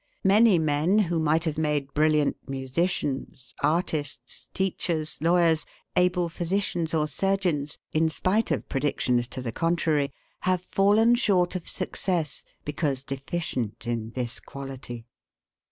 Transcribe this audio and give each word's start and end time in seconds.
Many 0.23 0.57
men 0.57 0.97
who 0.97 1.19
might 1.19 1.45
have 1.45 1.59
made 1.59 1.93
brilliant 1.93 2.35
musicians, 2.49 3.53
artists, 3.61 4.49
teachers, 4.51 5.19
lawyers, 5.21 5.63
able 5.95 6.27
physicians 6.27 6.95
or 6.95 7.07
surgeons, 7.07 7.77
in 7.93 8.09
spite 8.09 8.49
of 8.49 8.67
predictions 8.67 9.27
to 9.27 9.43
the 9.43 9.51
contrary, 9.51 10.11
have 10.39 10.63
fallen 10.63 11.13
short 11.13 11.55
of 11.55 11.67
success 11.67 12.43
because 12.65 13.03
deficient 13.03 13.85
in 13.85 14.09
this 14.15 14.39
quality. 14.39 15.05